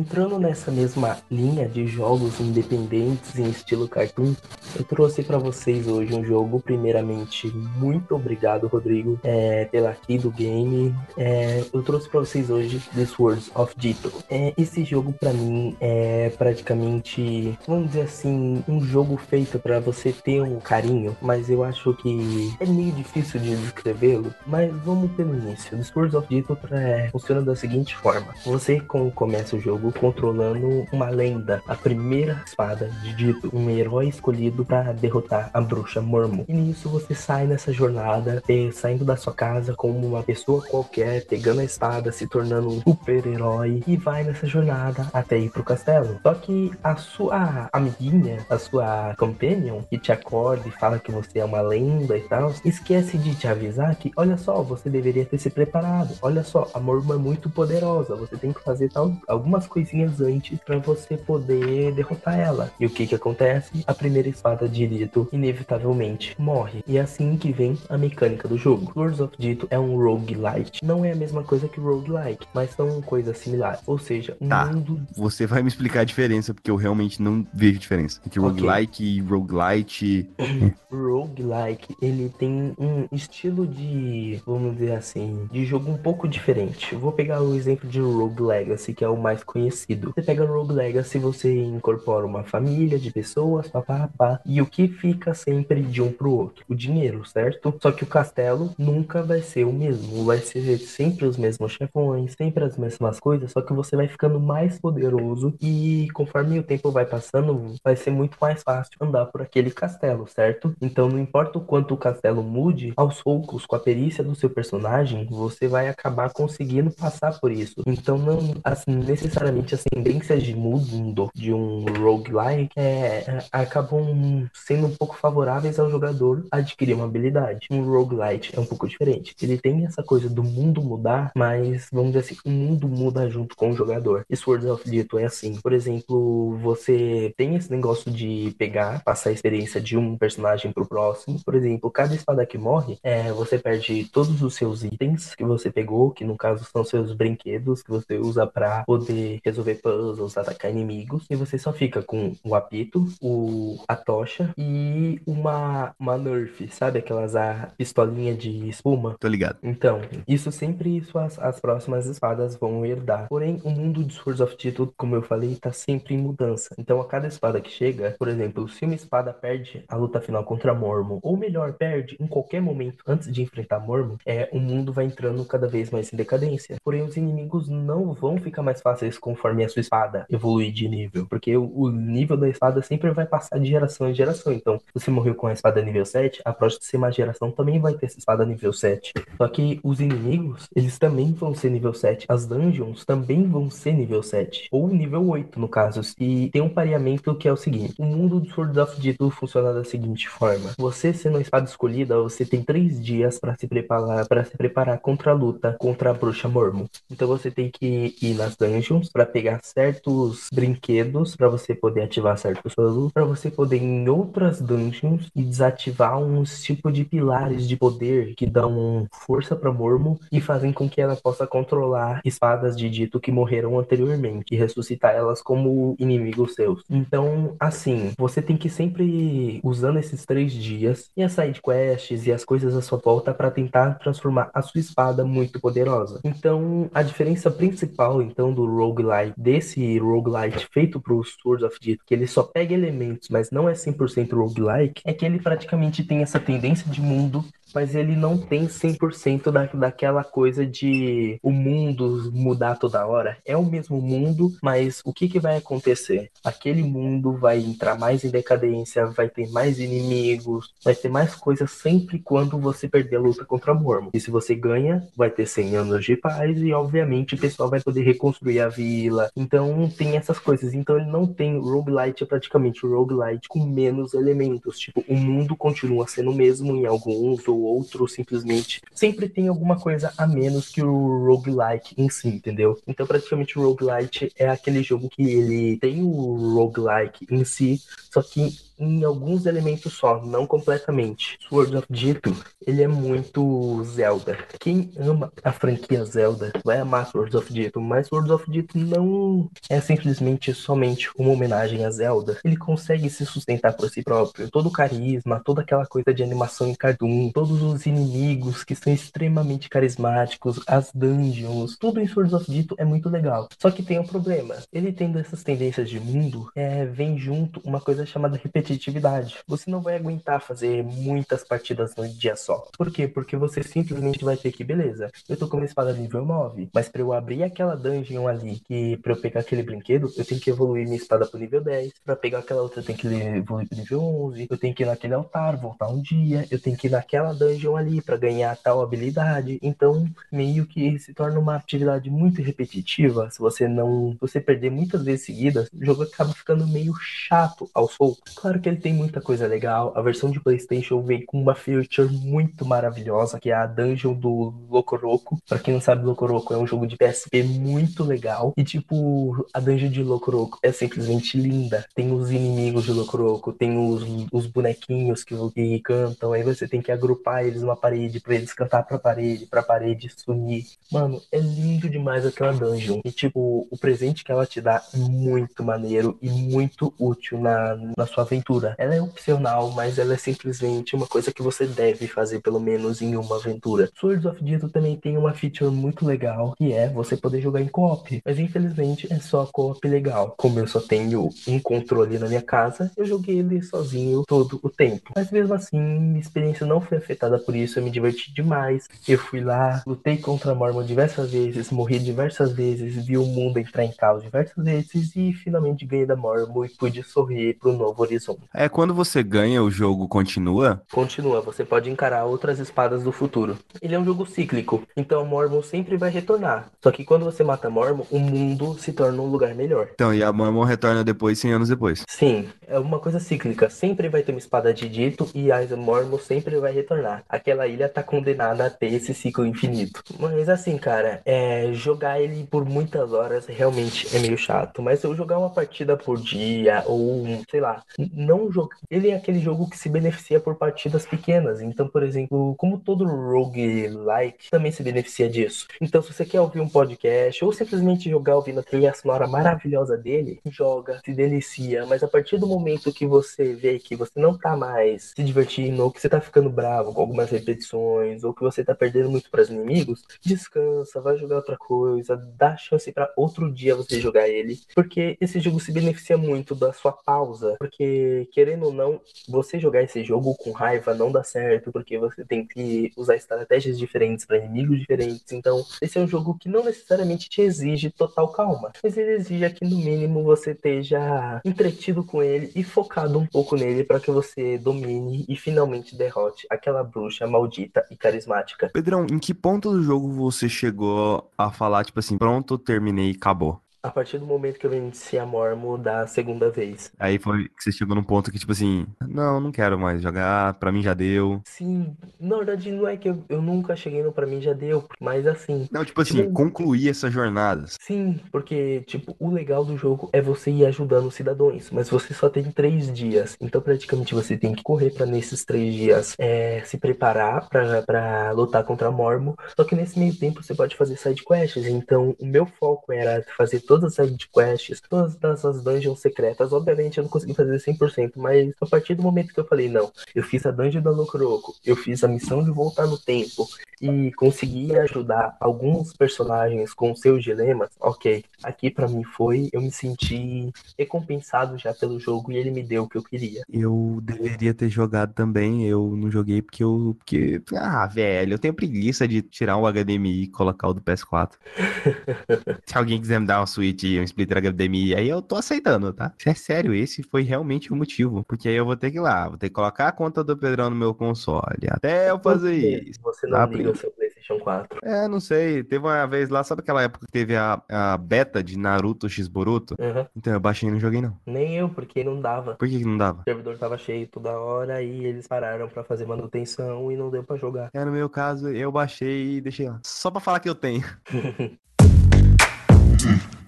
[0.00, 4.34] Entrando nessa mesma linha de jogos independentes em estilo cartoon,
[4.76, 6.60] eu trouxe para vocês hoje um jogo.
[6.60, 10.94] Primeiramente, muito obrigado, Rodrigo, é, pela aqui do game.
[11.18, 14.12] É, eu trouxe para vocês hoje The Swords of Dito.
[14.30, 20.12] É, esse jogo para mim é praticamente, vamos dizer assim, um jogo feito para você
[20.12, 24.32] ter um carinho, mas eu acho que é meio difícil de descrevê-lo.
[24.46, 25.76] Mas vamos pelo início.
[25.76, 29.89] The Swords of Dito é, funciona da seguinte forma: você com começa começa o jogo
[29.92, 36.00] controlando uma lenda, a primeira espada de Dito, um herói escolhido para derrotar a bruxa
[36.00, 36.44] Mormo.
[36.48, 41.60] E nisso você sai nessa jornada, saindo da sua casa como uma pessoa qualquer, pegando
[41.60, 46.18] a espada, se tornando um super-herói e vai nessa jornada até ir pro castelo.
[46.22, 51.38] Só que a sua amiguinha, a sua companion, que te acorda e fala que você
[51.40, 55.38] é uma lenda e tal, esquece de te avisar que, olha só, você deveria ter
[55.38, 56.14] se preparado.
[56.22, 60.58] Olha só, a Mormo é muito poderosa, você tem que fazer tal algumas coisinhas antes
[60.58, 62.70] para você poder derrotar ela.
[62.78, 63.82] E o que que acontece?
[63.86, 66.82] A primeira espada de Dito inevitavelmente morre.
[66.86, 68.92] E é assim que vem a mecânica do jogo.
[68.94, 70.84] Lords of Dito é um roguelite.
[70.84, 73.80] Não é a mesma coisa que roguelike, mas são coisas similares.
[73.86, 74.66] Ou seja, um tá.
[74.66, 75.00] mundo...
[75.16, 78.50] Você vai me explicar a diferença, porque eu realmente não vejo diferença entre okay.
[78.50, 80.28] roguelike e roguelite.
[80.92, 86.92] roguelike, ele tem um estilo de, vamos dizer assim, de jogo um pouco diferente.
[86.92, 89.69] Eu vou pegar o exemplo de Rogue Legacy, que é o mais conhecido.
[89.70, 95.34] Você pega Rogue Legacy, você incorpora uma família de pessoas, papapá, e o que fica
[95.34, 96.64] sempre de um pro outro?
[96.68, 97.74] O dinheiro, certo?
[97.80, 102.34] Só que o castelo nunca vai ser o mesmo, vai ser sempre os mesmos chefões,
[102.36, 106.90] sempre as mesmas coisas, só que você vai ficando mais poderoso e conforme o tempo
[106.90, 110.74] vai passando, vai ser muito mais fácil andar por aquele castelo, certo?
[110.80, 114.50] Então não importa o quanto o castelo mude, aos poucos, com a perícia do seu
[114.50, 117.82] personagem, você vai acabar conseguindo passar por isso.
[117.86, 124.94] Então não, assim, necessariamente as tendências de mundo de um roguelike é, acabam sendo um
[124.96, 127.66] pouco favoráveis ao jogador adquirir uma habilidade.
[127.70, 129.34] Um roguelite é um pouco diferente.
[129.42, 133.56] Ele tem essa coisa do mundo mudar, mas vamos dizer assim, o mundo muda junto
[133.56, 134.24] com o jogador.
[134.28, 135.60] E Swords of Dito é assim.
[135.60, 140.86] Por exemplo, você tem esse negócio de pegar, passar a experiência de um personagem pro
[140.86, 141.40] próximo.
[141.44, 145.70] Por exemplo, cada espada que morre, é, você perde todos os seus itens que você
[145.70, 150.70] pegou, que no caso são seus brinquedos que você usa para poder resolver puzzles, atacar
[150.70, 151.26] inimigos.
[151.30, 156.98] E você só fica com o apito, o, a tocha e uma, uma Nerf, sabe?
[156.98, 159.16] Aquelas a pistolinha de espuma.
[159.18, 159.58] Tô ligado.
[159.62, 163.28] Então, isso sempre suas, as próximas espadas vão herdar.
[163.28, 166.74] Porém, o mundo de Swords of Tito, como eu falei, tá sempre em mudança.
[166.78, 170.44] Então, a cada espada que chega, por exemplo, se uma espada perde a luta final
[170.44, 174.92] contra Mormon, ou melhor, perde em qualquer momento antes de enfrentar Mormon, é, o mundo
[174.92, 176.76] vai entrando cada vez mais em decadência.
[176.84, 181.26] Porém, os inimigos não vão ficar mais fáceis conforme a sua espada evoluir de nível,
[181.26, 184.52] porque o, nível da espada sempre vai passar de geração em geração.
[184.52, 188.06] Então, se você morreu com a espada nível 7, a próxima geração também vai ter
[188.06, 189.12] essa espada nível 7.
[189.36, 192.26] Só que os inimigos, eles também vão ser nível 7.
[192.28, 194.68] As dungeons também vão ser nível 7.
[194.72, 196.00] Ou nível 8, no caso.
[196.18, 199.72] E tem um pareamento que é o seguinte: o mundo do Sword of Dito funciona
[199.72, 204.26] da seguinte forma: você sendo a espada escolhida, você tem três dias para se preparar
[204.26, 206.86] para se preparar contra a luta contra a bruxa Mormon.
[207.10, 212.38] Então você tem que ir nas dungeons para pegar certos brinquedos para você poder ativar
[212.38, 217.68] certos puzzles, para você poder ir em outras dungeons e desativar uns tipo de pilares
[217.68, 222.74] de poder que dão força para Mormon e fazem com que ela possa controlar espadas
[222.74, 226.82] de dito que morreram anteriormente e ressuscitar elas como inimigos seus.
[226.88, 232.32] Então, assim, você tem que sempre usando esses três dias e as side quests e
[232.32, 236.20] as coisas à sua volta para tentar transformar a sua espada muito poderosa.
[236.24, 238.70] Então, a diferença principal então do
[239.10, 243.50] roguelite desse roguelite feito para os Swords of Dito, que ele só pega elementos, mas
[243.50, 247.44] não é 100% roguelike, é que ele praticamente tem essa tendência de mundo
[247.74, 253.36] mas ele não tem 100% da, daquela coisa de o mundo mudar toda hora.
[253.44, 256.30] É o mesmo mundo, mas o que, que vai acontecer?
[256.44, 261.70] Aquele mundo vai entrar mais em decadência, vai ter mais inimigos, vai ter mais coisas
[261.70, 264.10] sempre quando você perder a luta contra Mormon.
[264.12, 267.80] E se você ganha, vai ter 100 anos de paz e, obviamente, o pessoal vai
[267.80, 269.30] poder reconstruir a vila.
[269.36, 270.74] Então, tem essas coisas.
[270.74, 274.78] Então, ele não tem roguelite, é praticamente roguelite com menos elementos.
[274.78, 279.78] Tipo, o mundo continua sendo o mesmo em alguns ou outro, simplesmente sempre tem alguma
[279.78, 282.78] coisa a menos que o roguelike em si, entendeu?
[282.86, 288.22] Então, praticamente o roguelite é aquele jogo que ele tem o roguelike em si, só
[288.22, 291.38] que em alguns elementos só, não completamente.
[291.46, 292.34] Sword of Dito,
[292.66, 294.38] ele é muito Zelda.
[294.58, 299.50] Quem ama a franquia Zelda vai amar Sword of Dito, mas Sword of Dito não
[299.68, 302.38] é simplesmente somente uma homenagem a Zelda.
[302.42, 304.50] Ele consegue se sustentar por si próprio.
[304.50, 308.92] Todo o carisma, toda aquela coisa de animação em cartoon, todos os inimigos que são
[308.92, 313.48] extremamente carismáticos, as dungeons, tudo em Sword of Dito é muito legal.
[313.58, 314.56] Só que tem um problema.
[314.72, 319.38] Ele tendo essas tendências de mundo, é, vem junto uma coisa chamada repetição competitividade.
[319.46, 322.66] Você não vai aguentar fazer muitas partidas no dia só.
[322.76, 323.08] Por quê?
[323.08, 326.88] Porque você simplesmente vai ter que, beleza, eu tô com uma espada nível 9, mas
[326.88, 330.50] para eu abrir aquela dungeon ali, que para eu pegar aquele brinquedo, eu tenho que
[330.50, 331.92] evoluir minha espada pro nível 10.
[332.04, 334.46] Para pegar aquela outra, eu tenho que evoluir pro nível 11.
[334.50, 336.46] Eu tenho que ir naquele altar, voltar um dia.
[336.50, 339.58] Eu tenho que ir naquela dungeon ali para ganhar tal habilidade.
[339.62, 343.30] Então, meio que se torna uma atividade muito repetitiva.
[343.30, 344.16] Se você não.
[344.20, 348.34] Você perder muitas vezes seguidas, o jogo acaba ficando meio chato aos poucos.
[348.34, 349.92] Claro que ele tem muita coisa legal.
[349.96, 354.52] A versão de PlayStation veio com uma feature muito maravilhosa, que é a Dungeon do
[354.68, 355.38] Locoroco.
[355.48, 358.52] Pra quem não sabe, Locoroco é um jogo de PSP muito legal.
[358.56, 361.86] E, tipo, a Dungeon de Locoroco é simplesmente linda.
[361.94, 366.32] Tem os inimigos de Locoroco, tem os, os bonequinhos que, que cantam.
[366.32, 370.10] Aí você tem que agrupar eles numa parede pra eles cantar pra parede, pra parede
[370.16, 370.64] sumir.
[370.90, 373.00] Mano, é lindo demais aquela dungeon.
[373.04, 377.76] E, tipo, o presente que ela te dá é muito maneiro e muito útil na,
[377.96, 378.74] na sua aventura.
[378.78, 383.00] Ela é opcional, mas ela é simplesmente uma coisa que você deve fazer pelo menos
[383.00, 383.90] em uma aventura.
[383.98, 387.68] Swords of Dito também tem uma feature muito legal, que é você poder jogar em
[387.68, 388.20] co-op.
[388.24, 390.34] Mas infelizmente é só co-op legal.
[390.36, 394.68] Como eu só tenho um controle na minha casa, eu joguei ele sozinho todo o
[394.68, 395.12] tempo.
[395.14, 398.88] Mas mesmo assim, minha experiência não foi afetada por isso, eu me diverti demais.
[399.08, 403.58] Eu fui lá, lutei contra a Mormon diversas vezes, morri diversas vezes, vi o mundo
[403.58, 408.02] entrar em caos diversas vezes e finalmente ganhei da Mormon e pude sorrir pro novo
[408.02, 408.42] horizonte.
[408.54, 410.82] É, quando você ganha, o jogo continua?
[410.92, 413.58] Continua, você pode encarar outras espadas do futuro.
[413.80, 416.70] Ele é um jogo cíclico, então Mormon sempre vai retornar.
[416.82, 419.88] Só que quando você mata Mormon, o mundo se torna um lugar melhor.
[419.94, 422.04] Então, e a Mormon retorna depois, 100 anos depois?
[422.08, 423.68] Sim, é uma coisa cíclica.
[423.70, 426.99] Sempre vai ter uma espada de dito e a Mormon sempre vai retornar.
[427.00, 427.24] Retornar.
[427.28, 430.02] Aquela ilha tá condenada a ter esse ciclo infinito.
[430.18, 434.82] Mas assim, cara, é, jogar ele por muitas horas realmente é meio chato.
[434.82, 437.82] Mas eu jogar uma partida por dia, ou sei lá,
[438.12, 438.76] não jogar.
[438.90, 441.60] Ele é aquele jogo que se beneficia por partidas pequenas.
[441.60, 445.66] Então, por exemplo, como todo roguelike também se beneficia disso.
[445.80, 449.96] Então, se você quer ouvir um podcast ou simplesmente jogar ouvindo a trilha sonora maravilhosa
[449.96, 451.86] dele, joga, se delicia.
[451.86, 455.82] Mas a partir do momento que você vê que você não tá mais se divertindo,
[455.82, 459.42] ou que você tá ficando bravo algumas repetições, ou que você tá perdendo muito para
[459.42, 464.58] os inimigos, descansa, vai jogar outra coisa, dá chance para outro dia você jogar ele.
[464.74, 467.56] Porque esse jogo se beneficia muito da sua pausa.
[467.58, 472.24] Porque, querendo ou não, você jogar esse jogo com raiva não dá certo, porque você
[472.24, 475.32] tem que usar estratégias diferentes para inimigos diferentes.
[475.32, 479.50] Então, esse é um jogo que não necessariamente te exige total calma, mas ele exige
[479.50, 484.10] que no mínimo você esteja entretido com ele e focado um pouco nele para que
[484.10, 488.70] você domine e finalmente derrote aquela bruxa maldita e carismática.
[488.72, 493.16] Pedrão, em que ponto do jogo você chegou a falar, tipo assim, pronto, terminei e
[493.16, 493.60] acabou?
[493.82, 496.92] A partir do momento que eu venci a Mormo da segunda vez.
[496.98, 500.54] Aí foi que você chegou num ponto que, tipo assim, não, não quero mais jogar,
[500.54, 501.40] pra mim já deu.
[501.44, 504.86] Sim, na verdade não é que eu, eu nunca cheguei no pra mim já deu,
[505.00, 505.66] mas assim.
[505.70, 507.76] Não, tipo assim, tipo, concluir essas jornadas.
[507.80, 512.12] Sim, porque, tipo, o legal do jogo é você ir ajudando os cidadãos, mas você
[512.12, 513.36] só tem três dias.
[513.40, 518.32] Então, praticamente, você tem que correr pra nesses três dias é, se preparar pra, pra
[518.32, 519.36] lutar contra a Mormo.
[519.56, 521.66] Só que nesse meio tempo você pode fazer side quests.
[521.66, 526.52] Então, o meu foco era fazer todas as quests, todas as dungeons secretas.
[526.52, 529.92] Obviamente eu não consegui fazer 100%, mas a partir do momento que eu falei, não,
[530.12, 533.46] eu fiz a dungeon da Locroco, eu fiz a missão de voltar no tempo
[533.80, 539.70] e consegui ajudar alguns personagens com seus dilemas, ok, aqui para mim foi, eu me
[539.70, 543.42] senti recompensado já pelo jogo e ele me deu o que eu queria.
[543.50, 548.52] Eu deveria ter jogado também, eu não joguei porque eu, porque, ah, velho, eu tenho
[548.52, 551.32] preguiça de tirar o HDMI e colocar o do PS4.
[552.66, 555.92] Se alguém quiser me dar uma Switch e um splitter HDMI, aí eu tô aceitando,
[555.92, 556.12] tá?
[556.18, 558.24] Se é sério, esse foi realmente o motivo.
[558.24, 560.36] Porque aí eu vou ter que ir lá, vou ter que colocar a conta do
[560.36, 561.68] Pedrão no meu console.
[561.68, 563.00] Até eu fazer isso.
[563.02, 563.46] Você não tá?
[563.46, 564.78] liga o seu PlayStation 4.
[564.82, 565.62] É, não sei.
[565.62, 569.28] Teve uma vez lá, sabe aquela época que teve a, a beta de Naruto X
[569.28, 569.76] Boruto?
[569.78, 570.06] Uhum.
[570.16, 571.16] Então eu baixei e não joguei, não.
[571.26, 572.54] Nem eu, porque não dava.
[572.54, 573.20] Por que, que não dava?
[573.20, 577.22] O servidor tava cheio toda hora e eles pararam pra fazer manutenção e não deu
[577.22, 577.68] pra jogar.
[577.74, 579.78] É, no meu caso, eu baixei e deixei lá.
[579.84, 580.82] Só pra falar que eu tenho.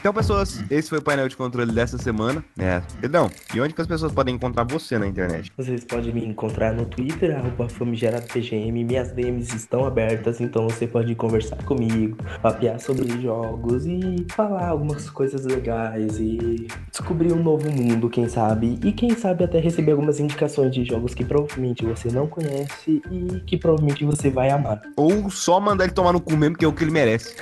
[0.00, 2.42] Então, pessoas, esse foi o painel de controle dessa semana.
[2.58, 5.52] É, Pedrão, e onde que as pessoas podem encontrar você na internet?
[5.54, 8.72] Vocês podem me encontrar no Twitter, arroba famigeradopgm.
[8.72, 15.10] Minhas DMs estão abertas, então você pode conversar comigo, papear sobre jogos e falar algumas
[15.10, 18.80] coisas legais e descobrir um novo mundo, quem sabe.
[18.82, 23.40] E quem sabe até receber algumas indicações de jogos que provavelmente você não conhece e
[23.40, 24.80] que provavelmente você vai amar.
[24.96, 27.36] Ou só mandar ele tomar no cu mesmo, que é o que ele merece.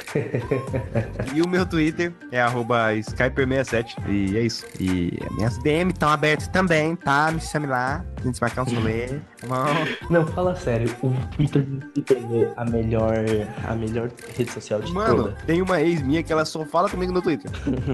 [1.33, 3.97] e o meu Twitter é arroba Skyper67.
[4.09, 4.65] E é isso.
[4.81, 7.31] E minhas DM estão abertas também, tá?
[7.31, 8.05] Me chame lá.
[8.19, 9.21] A gente um rolê.
[10.11, 10.93] Não, fala sério.
[11.03, 11.65] O Twitter
[12.11, 13.15] é a melhor,
[13.65, 15.37] a melhor rede social de Mano, toda.
[15.47, 17.49] tem uma ex minha que ela só fala comigo no Twitter.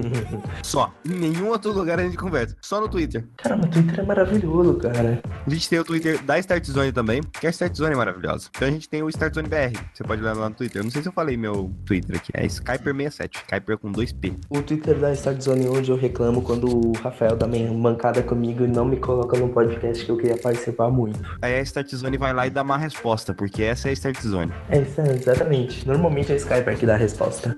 [0.63, 0.91] só.
[1.05, 2.55] Em nenhum outro lugar a gente conversa.
[2.59, 3.23] Só no Twitter.
[3.37, 5.21] Caramba, o Twitter é maravilhoso, cara.
[5.45, 8.49] A gente tem o Twitter da Start Zone também, que a Start Zone é maravilhosa.
[8.55, 9.77] Então a gente tem o Start Zone BR.
[9.93, 10.79] Você pode olhar lá no Twitter.
[10.79, 12.31] Eu não sei se eu falei meu Twitter aqui.
[12.33, 13.35] É Skyper67.
[13.35, 14.37] Skyper com 2P.
[14.49, 18.67] O Twitter da Start Zone onde eu reclamo quando o Rafael dá mancada comigo e
[18.67, 21.19] não me coloca no podcast que eu queria participar muito.
[21.41, 24.21] Aí a Start Zone vai lá e dá uma resposta, porque essa é a Start
[24.21, 24.51] Zone.
[24.69, 25.87] É isso, exatamente.
[25.87, 27.57] Normalmente é o Skyper que dá a resposta.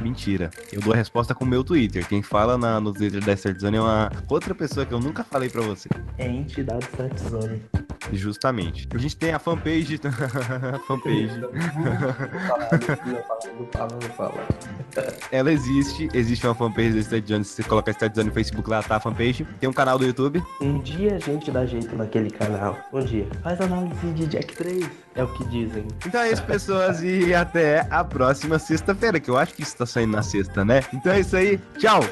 [0.00, 0.50] Mentira.
[0.72, 2.06] Eu dou a resposta com o meu Twitter.
[2.06, 5.24] Quem fala na, no Twitter da Start Zone é uma outra pessoa que eu nunca
[5.24, 5.88] falei pra você.
[6.18, 7.62] É entidade Start Zone.
[8.12, 8.88] Justamente.
[8.92, 10.00] A gente tem a fanpage.
[10.86, 11.40] fanpage.
[15.30, 16.08] Ela existe.
[16.12, 17.44] Existe uma fanpage da Start Zone.
[17.44, 19.46] Se você colocar Start Zone no Facebook, lá tá a fanpage.
[19.60, 20.42] Tem um canal do YouTube.
[20.60, 22.78] Um dia a gente dá jeito naquele canal.
[22.92, 23.26] Um dia.
[23.42, 24.88] Faz análise de Jack 3.
[25.14, 25.86] É o que dizem.
[26.06, 27.02] Então é isso, pessoas.
[27.02, 30.82] E até a próxima sexta-feira, que eu acho que isso tá saindo na sexta, né?
[30.92, 31.58] Então é isso aí.
[31.78, 32.02] Tchau!